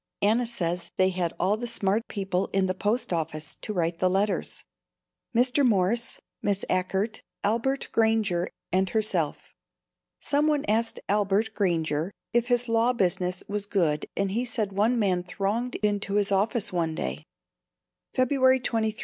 Anna 0.23 0.47
says 0.47 0.89
they 0.97 1.09
had 1.09 1.31
all 1.39 1.57
the 1.57 1.67
smart 1.67 2.07
people 2.07 2.47
in 2.53 2.65
the 2.65 2.73
post 2.73 3.13
office 3.13 3.57
to 3.61 3.71
write 3.71 3.99
the 3.99 4.09
letters, 4.09 4.63
Mr. 5.35 5.63
Morse, 5.63 6.19
Miss 6.41 6.65
Achert, 6.71 7.21
Albert 7.43 7.89
Granger 7.91 8.49
and 8.71 8.89
herself. 8.89 9.53
Some 10.19 10.47
one 10.47 10.65
asked 10.65 10.99
Albert 11.07 11.51
Granger 11.53 12.11
if 12.33 12.47
his 12.47 12.67
law 12.67 12.93
business 12.93 13.43
was 13.47 13.67
good 13.67 14.07
and 14.17 14.31
he 14.31 14.43
said 14.43 14.71
one 14.73 14.97
man 14.97 15.21
thronged 15.21 15.75
into 15.83 16.15
his 16.15 16.31
office 16.31 16.73
one 16.73 16.95
day. 16.95 17.23
February 18.15 18.59
23. 18.59 18.99